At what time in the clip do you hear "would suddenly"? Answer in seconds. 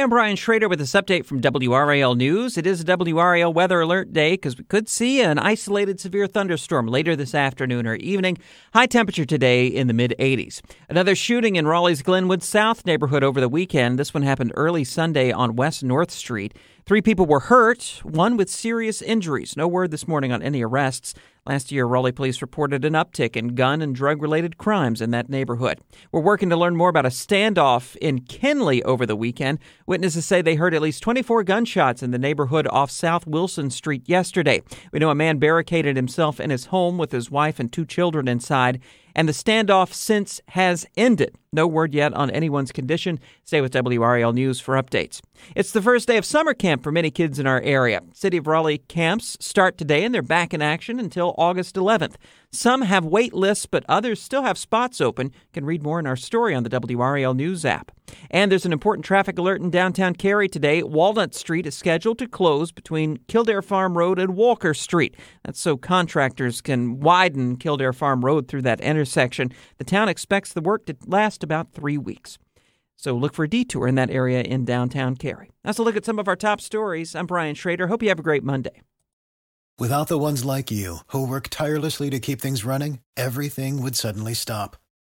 83.80-84.34